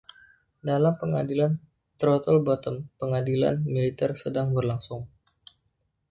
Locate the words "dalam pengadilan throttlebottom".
0.69-2.75